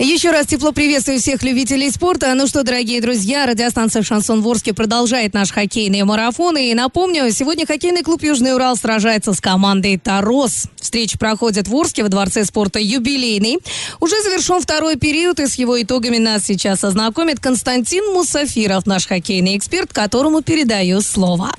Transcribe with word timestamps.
Еще 0.00 0.30
раз 0.30 0.46
тепло 0.46 0.70
приветствую 0.70 1.18
всех 1.18 1.42
любителей 1.42 1.90
спорта. 1.90 2.32
Ну 2.34 2.46
что, 2.46 2.62
дорогие 2.62 3.00
друзья, 3.00 3.46
радиостанция 3.46 4.02
«Шансон 4.02 4.42
Ворске» 4.42 4.72
продолжает 4.72 5.34
наш 5.34 5.50
хоккейный 5.50 6.04
марафон. 6.04 6.56
И 6.56 6.72
напомню, 6.72 7.28
сегодня 7.32 7.66
хоккейный 7.66 8.04
клуб 8.04 8.22
«Южный 8.22 8.54
Урал» 8.54 8.76
сражается 8.76 9.32
с 9.32 9.40
командой 9.40 9.98
«Тарос». 9.98 10.66
Встреча 10.76 11.18
проходит 11.18 11.66
в 11.66 11.74
Орске 11.74 12.04
в 12.04 12.08
Дворце 12.10 12.44
спорта 12.44 12.78
«Юбилейный». 12.78 13.58
Уже 13.98 14.22
завершен 14.22 14.60
второй 14.60 14.94
период, 14.94 15.40
и 15.40 15.48
с 15.48 15.56
его 15.56 15.82
итогами 15.82 16.18
нас 16.18 16.44
сейчас 16.44 16.84
ознакомит 16.84 17.40
Константин 17.40 18.12
Мусафиров, 18.12 18.86
наш 18.86 19.08
хоккейный 19.08 19.56
эксперт, 19.56 19.92
которому 19.92 20.42
передаю 20.42 21.00
слово. 21.00 21.50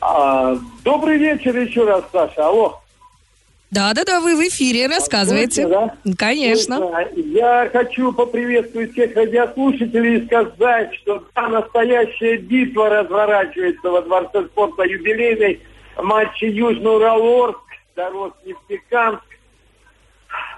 А, 0.00 0.58
добрый 0.82 1.18
вечер 1.18 1.56
еще 1.56 1.84
раз, 1.84 2.02
Саша. 2.10 2.48
Алло. 2.48 2.80
Да-да-да, 3.70 4.20
вы 4.20 4.34
в 4.34 4.40
эфире, 4.48 4.86
рассказывайте. 4.86 5.66
Да? 5.66 5.94
Конечно. 6.16 6.78
Слышно. 6.78 7.08
Я 7.16 7.68
хочу 7.70 8.12
поприветствовать 8.12 8.92
всех 8.92 9.14
радиослушателей 9.14 10.18
и 10.18 10.26
сказать, 10.26 10.94
что 10.94 11.22
да, 11.34 11.48
настоящая 11.48 12.38
битва 12.38 12.88
разворачивается 12.88 13.90
во 13.90 14.00
Дворце 14.00 14.44
спорта 14.44 14.84
юбилейной 14.84 15.60
матче 15.98 16.48
Южный 16.48 16.96
Урал-Орск, 16.96 17.60
Дорос 17.94 18.32
Нефтекамск. 18.46 19.22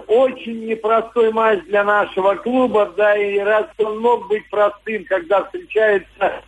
Очень 0.06 0.66
непростой 0.66 1.32
матч 1.32 1.64
для 1.64 1.82
нашего 1.82 2.34
клуба, 2.36 2.92
да 2.96 3.16
и 3.16 3.38
раз 3.38 3.66
он 3.78 4.00
мог 4.00 4.28
быть 4.28 4.48
простым, 4.50 5.04
когда 5.04 5.44
встречается 5.44 6.42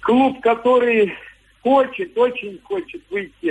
клуб, 0.00 0.40
который 0.40 1.14
хочет, 1.62 2.16
очень 2.16 2.60
хочет 2.64 3.02
выйти 3.10 3.43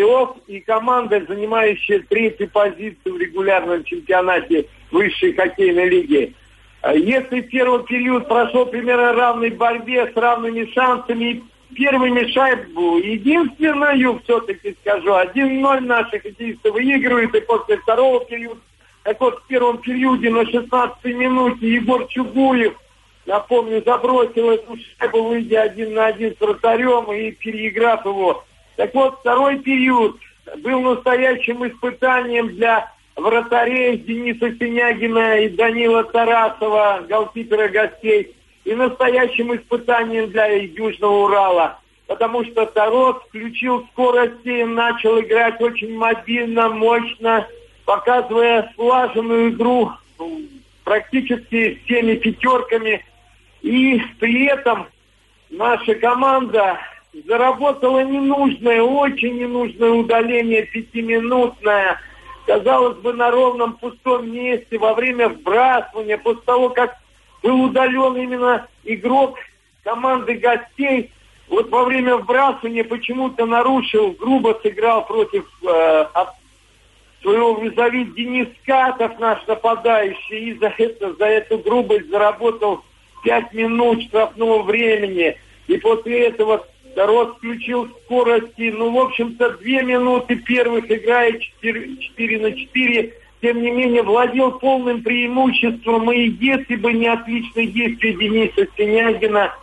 плей-офф, 0.00 0.36
и 0.46 0.60
команда, 0.60 1.24
занимающая 1.28 2.00
третью 2.08 2.48
позицию 2.48 3.14
в 3.14 3.18
регулярном 3.18 3.84
чемпионате 3.84 4.66
высшей 4.90 5.32
хоккейной 5.34 5.88
лиги. 5.88 6.34
А 6.82 6.94
если 6.94 7.40
первый 7.42 7.84
период 7.84 8.26
прошел 8.26 8.66
примерно 8.66 9.12
равной 9.12 9.50
борьбе 9.50 10.10
с 10.12 10.16
равными 10.16 10.70
шансами, 10.72 11.42
первыми 11.74 12.30
шайбу, 12.32 12.98
единственную 12.98 14.20
все-таки 14.24 14.76
скажу, 14.80 15.12
1-0 15.12 15.80
наши 15.80 16.18
хоккеисты 16.18 16.72
выигрывают, 16.72 17.34
и 17.34 17.40
после 17.40 17.76
второго 17.78 18.24
периода, 18.24 18.60
так 19.02 19.20
вот 19.20 19.40
в 19.40 19.46
первом 19.46 19.78
периоде 19.78 20.30
на 20.30 20.44
16 20.46 21.04
минуте 21.04 21.74
Егор 21.74 22.06
Чугуев, 22.08 22.74
напомню, 23.26 23.82
забросил 23.84 24.50
эту 24.50 24.78
шайбу, 24.98 25.22
выйдя 25.22 25.62
один 25.62 25.94
на 25.94 26.06
один 26.06 26.34
с 26.34 26.40
вратарем 26.40 27.12
и 27.12 27.30
переиграв 27.32 28.04
его 28.06 28.44
так 28.80 28.94
вот, 28.94 29.18
второй 29.20 29.58
период 29.58 30.16
был 30.62 30.80
настоящим 30.80 31.68
испытанием 31.68 32.48
для 32.56 32.90
вратарей 33.14 33.98
Дениса 33.98 34.56
Синягина 34.58 35.40
и 35.40 35.50
Данила 35.50 36.02
Тарасова, 36.04 37.04
голкипера 37.06 37.68
гостей, 37.68 38.34
и 38.64 38.74
настоящим 38.74 39.54
испытанием 39.54 40.30
для 40.30 40.46
Южного 40.46 41.24
Урала. 41.24 41.78
Потому 42.06 42.42
что 42.46 42.64
Тарос 42.64 43.16
включил 43.28 43.86
скорость 43.92 44.46
и 44.46 44.64
начал 44.64 45.20
играть 45.20 45.60
очень 45.60 45.94
мобильно, 45.98 46.70
мощно, 46.70 47.46
показывая 47.84 48.72
слаженную 48.76 49.50
игру 49.50 49.92
практически 50.84 51.78
всеми 51.84 52.14
пятерками. 52.14 53.04
И 53.60 54.00
при 54.18 54.46
этом 54.46 54.86
наша 55.50 55.94
команда 55.96 56.78
заработало 57.12 58.04
ненужное, 58.04 58.82
очень 58.82 59.38
ненужное 59.38 59.90
удаление 59.90 60.62
пятиминутное. 60.62 61.98
Казалось 62.46 62.98
бы, 62.98 63.12
на 63.12 63.30
ровном 63.30 63.74
пустом 63.74 64.30
месте 64.32 64.78
во 64.78 64.94
время 64.94 65.28
вбрасывания, 65.28 66.18
после 66.18 66.42
того, 66.42 66.70
как 66.70 66.96
был 67.42 67.62
удален 67.64 68.16
именно 68.16 68.66
игрок 68.84 69.38
команды 69.84 70.34
гостей, 70.34 71.12
вот 71.48 71.68
во 71.70 71.84
время 71.84 72.16
вбрасывания 72.16 72.84
почему-то 72.84 73.44
нарушил, 73.44 74.12
грубо 74.12 74.58
сыграл 74.62 75.04
против 75.04 75.44
э, 75.66 76.04
своего 77.22 77.58
визави 77.58 78.04
Денис 78.16 78.48
Катов, 78.64 79.18
наш 79.18 79.44
нападающий, 79.46 80.50
и 80.50 80.58
за 80.58 80.72
это, 80.78 81.12
за 81.14 81.26
эту 81.26 81.58
грубость 81.58 82.08
заработал 82.08 82.84
5 83.24 83.52
минут 83.52 84.02
штрафного 84.04 84.62
времени. 84.62 85.36
И 85.66 85.76
после 85.76 86.28
этого 86.28 86.66
Рос 86.96 87.36
включил 87.36 87.88
скорости, 88.04 88.72
ну, 88.76 88.90
в 88.92 88.98
общем-то, 88.98 89.50
две 89.58 89.82
минуты 89.82 90.36
первых 90.36 90.90
играет 90.90 91.40
4, 91.40 91.96
4 91.96 92.38
на 92.40 92.52
4. 92.52 93.14
Тем 93.40 93.62
не 93.62 93.70
менее, 93.70 94.02
владел 94.02 94.58
полным 94.58 95.02
преимуществом. 95.02 96.10
И 96.12 96.28
если 96.28 96.76
бы 96.76 96.92
не 96.92 97.08
отличные 97.08 97.68
действия 97.68 98.12
Дениса 98.12 98.66
Синягина, 98.76 99.54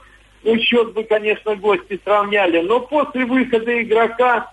ну, 0.43 0.57
счет 0.57 0.93
бы, 0.93 1.03
конечно, 1.03 1.55
гости 1.55 1.99
сравняли. 2.03 2.61
Но 2.61 2.79
после 2.79 3.25
выхода 3.25 3.81
игрока 3.81 4.51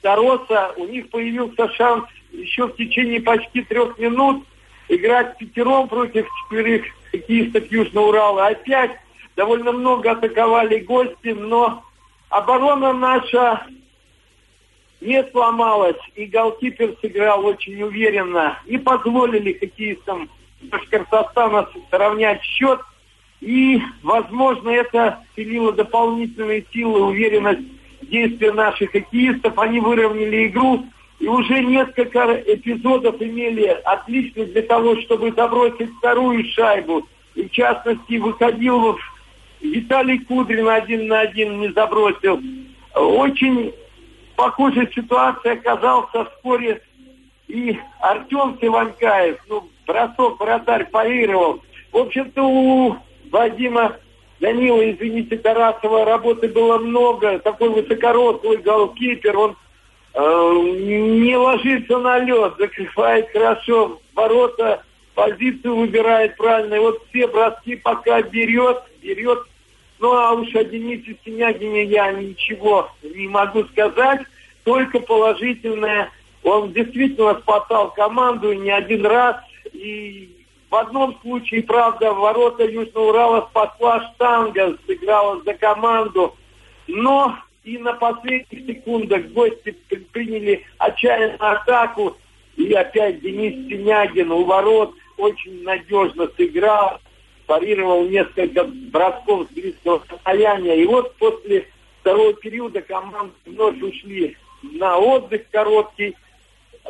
Тароса 0.00 0.72
у 0.76 0.86
них 0.86 1.08
появился 1.10 1.68
шанс 1.74 2.04
еще 2.32 2.66
в 2.66 2.76
течение 2.76 3.20
почти 3.20 3.62
трех 3.62 3.98
минут 3.98 4.44
играть 4.88 5.36
пятером 5.38 5.88
против 5.88 6.26
четверых 6.42 6.84
хоккеистов 7.10 7.70
Южного 7.70 8.08
Урала. 8.08 8.46
Опять 8.48 8.98
довольно 9.36 9.72
много 9.72 10.12
атаковали 10.12 10.80
гости, 10.80 11.28
но 11.28 11.82
оборона 12.28 12.92
наша 12.92 13.66
не 15.00 15.22
сломалась, 15.30 15.96
и 16.14 16.26
голкипер 16.26 16.94
сыграл 17.00 17.44
очень 17.44 17.82
уверенно, 17.82 18.58
и 18.66 18.78
позволили 18.78 19.52
хоккеистам 19.52 20.30
Башкортостана 20.62 21.68
сравнять 21.90 22.42
счет, 22.42 22.80
и, 23.40 23.80
возможно, 24.04 24.70
это 24.70 25.18
вселило 25.32 25.72
дополнительные 25.72 26.64
силы, 26.72 27.02
уверенность 27.02 27.66
действия 28.02 28.52
наших 28.52 28.92
хоккеистов, 28.92 29.58
они 29.58 29.80
выровняли 29.80 30.46
игру, 30.46 30.86
и 31.18 31.26
уже 31.26 31.64
несколько 31.64 32.42
эпизодов 32.46 33.20
имели 33.20 33.66
отлично 33.84 34.44
для 34.44 34.62
того, 34.62 35.00
чтобы 35.02 35.32
забросить 35.32 35.90
вторую 35.98 36.44
шайбу. 36.52 37.06
И, 37.34 37.48
в 37.48 37.50
частности, 37.50 38.18
выходил 38.18 38.96
Виталий 39.62 40.18
Кудрин 40.18 40.68
один 40.68 41.06
на 41.06 41.20
один 41.20 41.60
не 41.60 41.72
забросил. 41.72 42.40
Очень 42.94 43.72
похожая 44.36 44.88
ситуация 44.94 45.54
оказался 45.54 46.24
вскоре 46.24 46.82
и 47.48 47.78
Артем 48.00 48.58
Сиванкаев. 48.60 49.38
Ну, 49.48 49.68
бросок 49.86 50.40
вратарь 50.40 50.86
парировал. 50.90 51.62
В 51.92 51.98
общем-то, 51.98 52.42
у 52.42 52.96
Вадима 53.30 53.96
Данила, 54.40 54.90
извините, 54.90 55.36
Тарасова 55.36 56.04
работы 56.04 56.48
было 56.48 56.78
много. 56.78 57.38
Такой 57.38 57.68
высокорослый 57.68 58.56
голкипер, 58.58 59.38
он 59.38 59.56
э, 60.14 60.52
не 61.22 61.36
ложится 61.36 61.98
на 61.98 62.18
лед, 62.18 62.54
закрывает 62.58 63.30
хорошо 63.30 64.00
ворота, 64.14 64.82
позицию 65.14 65.76
выбирает 65.76 66.36
правильно. 66.36 66.74
И 66.74 66.78
вот 66.80 67.02
все 67.08 67.28
броски 67.28 67.76
пока 67.76 68.22
берет, 68.22 68.82
берет 69.02 69.38
ну, 70.02 70.12
а 70.16 70.32
уж 70.32 70.52
о 70.56 70.64
Денисе 70.64 71.16
Синягине 71.24 71.84
я 71.84 72.10
ничего 72.10 72.90
не 73.04 73.28
могу 73.28 73.62
сказать, 73.66 74.22
только 74.64 74.98
положительное. 74.98 76.10
Он 76.42 76.72
действительно 76.72 77.38
спасал 77.38 77.92
команду 77.92 78.52
не 78.52 78.70
один 78.70 79.06
раз. 79.06 79.36
И 79.72 80.28
в 80.68 80.74
одном 80.74 81.16
случае, 81.20 81.62
правда, 81.62 82.12
ворота 82.12 82.64
Южного 82.64 83.10
Урала 83.10 83.48
спасла 83.50 84.10
штанга, 84.12 84.76
сыграла 84.88 85.40
за 85.44 85.54
команду. 85.54 86.34
Но 86.88 87.36
и 87.62 87.78
на 87.78 87.92
последних 87.92 88.66
секундах 88.66 89.26
гости 89.26 89.70
приняли 90.10 90.66
отчаянную 90.78 91.36
атаку. 91.38 92.16
И 92.56 92.72
опять 92.72 93.20
Денис 93.20 93.68
Синягин 93.68 94.32
у 94.32 94.44
ворот 94.46 94.94
очень 95.16 95.62
надежно 95.62 96.28
сыграл 96.36 96.98
парировал 97.52 98.08
несколько 98.08 98.64
бросков 98.64 99.46
с 99.50 99.54
близкого 99.54 100.02
расстояния. 100.08 100.82
И 100.82 100.86
вот 100.86 101.14
после 101.16 101.68
второго 102.00 102.32
периода 102.32 102.80
команды 102.80 103.34
вновь 103.44 103.82
ушли 103.82 104.38
на 104.62 104.96
отдых 104.96 105.42
короткий. 105.50 106.16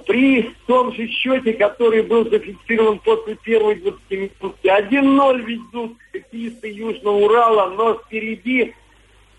при 0.07 0.55
том 0.69 0.95
же 0.95 1.09
счете, 1.09 1.55
который 1.55 2.03
был 2.03 2.31
зафиксирован 2.31 3.01
после 3.01 3.35
первой 3.35 3.75
20 3.75 4.01
минутки. 4.11 4.67
1-0 4.67 5.43
ведут 5.43 5.97
хоккеисты 6.13 6.71
Южного 6.71 7.17
Урала, 7.17 7.71
но 7.71 7.95
впереди, 7.95 8.73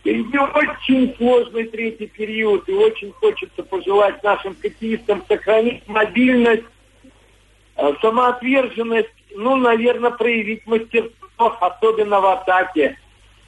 впереди 0.02 0.38
очень 0.38 1.16
сложный 1.16 1.64
третий 1.70 2.08
период. 2.08 2.68
И 2.68 2.74
очень 2.74 3.14
хочется 3.14 3.64
пожелать 3.64 4.22
нашим 4.24 4.58
хоккеистам 4.62 5.24
сохранить 5.30 5.88
мобильность, 5.88 6.64
самоотверженность, 8.02 9.10
ну, 9.36 9.56
наверное, 9.56 10.12
проявить 10.12 10.66
мастерство, 10.68 11.58
особенно 11.60 12.22
в 12.22 12.26
атаке. 12.26 12.98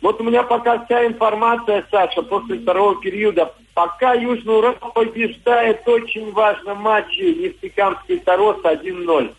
Вот 0.01 0.19
у 0.21 0.23
меня 0.23 0.43
пока 0.43 0.83
вся 0.85 1.05
информация, 1.05 1.85
Саша, 1.89 2.21
после 2.21 2.59
второго 2.59 2.99
периода. 3.01 3.53
Пока 3.73 4.13
Южный 4.13 4.57
Урал 4.57 4.75
побеждает 4.93 5.87
очень 5.87 6.31
важном 6.31 6.81
матче 6.81 7.33
Нефтекамский 7.33 8.19
Тарос 8.19 8.57
1-0. 8.63 9.33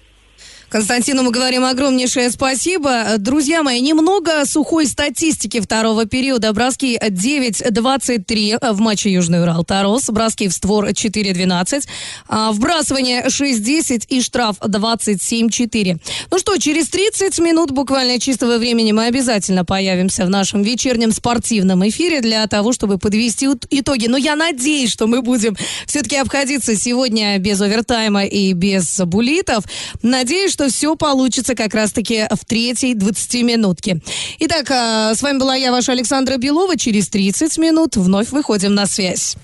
Константину 0.68 1.22
мы 1.22 1.30
говорим 1.30 1.64
огромнейшее 1.64 2.28
спасибо. 2.28 3.18
Друзья 3.18 3.62
мои, 3.62 3.80
немного 3.80 4.44
сухой 4.46 4.86
статистики 4.86 5.60
второго 5.60 6.06
периода. 6.06 6.52
Броски 6.52 6.98
9-23 7.00 8.72
в 8.72 8.80
матче 8.80 9.12
Южный 9.12 9.42
Урал 9.42 9.64
Тарос. 9.64 10.10
Броски 10.10 10.48
в 10.48 10.52
створ 10.52 10.86
4-12. 10.88 11.84
А, 12.28 12.50
вбрасывание 12.50 13.26
6-10 13.26 14.06
и 14.08 14.20
штраф 14.20 14.56
27-4. 14.60 16.00
Ну 16.32 16.38
что, 16.38 16.58
через 16.58 16.88
30 16.88 17.38
минут 17.38 17.70
буквально 17.70 18.18
чистого 18.18 18.58
времени 18.58 18.90
мы 18.90 19.06
обязательно 19.06 19.64
появимся 19.64 20.26
в 20.26 20.30
нашем 20.30 20.62
вечернем 20.62 21.12
спортивном 21.12 21.88
эфире 21.88 22.20
для 22.20 22.44
того, 22.48 22.72
чтобы 22.72 22.98
подвести 22.98 23.46
итоги. 23.70 24.08
Но 24.08 24.16
я 24.16 24.34
надеюсь, 24.34 24.90
что 24.90 25.06
мы 25.06 25.22
будем 25.22 25.56
все-таки 25.86 26.16
обходиться 26.16 26.74
сегодня 26.74 27.38
без 27.38 27.60
овертайма 27.60 28.24
и 28.24 28.52
без 28.52 28.98
булитов. 28.98 29.62
Надеюсь, 30.02 30.55
что 30.56 30.70
все 30.70 30.96
получится 30.96 31.54
как 31.54 31.74
раз-таки 31.74 32.26
в 32.30 32.46
третьей 32.46 32.94
20-минутке. 32.94 34.00
Итак, 34.38 34.70
а, 34.70 35.14
с 35.14 35.20
вами 35.20 35.36
была 35.36 35.54
я, 35.54 35.70
ваша 35.70 35.92
Александра 35.92 36.38
Белова. 36.38 36.78
Через 36.78 37.10
30 37.10 37.58
минут 37.58 37.96
вновь 37.96 38.30
выходим 38.30 38.74
на 38.74 38.86
связь. 38.86 39.36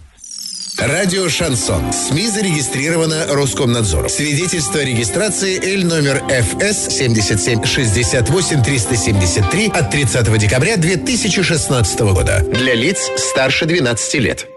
Радио 0.78 1.28
«Шансон». 1.28 1.92
СМИ 1.92 2.28
зарегистрировано 2.28 3.26
Роскомнадзором. 3.28 4.08
Свидетельство 4.08 4.80
о 4.80 4.84
регистрации 4.84 5.60
Л 5.74 5.86
номер 5.86 6.22
ФС 6.30 6.96
7768 6.96 8.62
373 8.62 9.66
от 9.66 9.90
30 9.90 10.38
декабря 10.38 10.78
2016 10.78 12.00
года. 12.00 12.42
Для 12.54 12.74
лиц 12.74 13.10
старше 13.18 13.66
12 13.66 14.14
лет. 14.14 14.52